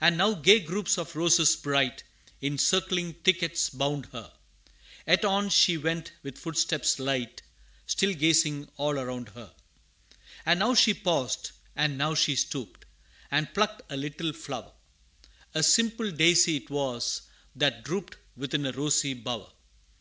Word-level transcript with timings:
And 0.00 0.18
now 0.18 0.34
gay 0.34 0.58
groups 0.58 0.98
of 0.98 1.14
roses 1.14 1.54
bright, 1.54 2.02
In 2.40 2.58
circling 2.58 3.12
thickets 3.22 3.70
bound 3.70 4.06
her 4.06 4.32
Yet 5.06 5.24
on 5.24 5.50
she 5.50 5.76
went 5.78 6.10
with 6.24 6.36
footsteps 6.36 6.98
light, 6.98 7.42
Still 7.86 8.12
gazing 8.12 8.72
all 8.76 8.98
around 8.98 9.28
her. 9.36 9.54
And 10.44 10.58
now 10.58 10.74
she 10.74 10.92
paused, 10.92 11.52
and 11.76 11.96
now 11.96 12.16
she 12.16 12.34
stooped, 12.34 12.86
And 13.30 13.54
plucked 13.54 13.82
a 13.88 13.96
little 13.96 14.32
flower 14.32 14.72
A 15.54 15.62
simple 15.62 16.10
daisy 16.10 16.58
'twas, 16.58 17.22
that 17.54 17.84
drooped 17.84 18.16
Within 18.36 18.66
a 18.66 18.72
rosy 18.72 19.14
bower. 19.14 19.52